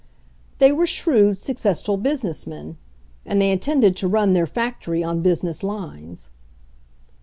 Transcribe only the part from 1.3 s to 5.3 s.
successful business men, and they intended to run their factory on